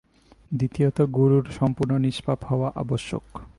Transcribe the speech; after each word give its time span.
দ্বিতীয়ত 0.53 0.97
গুরুর 1.01 1.45
সম্পূর্ণ 1.59 1.91
নিষ্পাপ 1.97 2.39
হওয়া 2.45 2.69
আবশ্যক। 2.75 3.25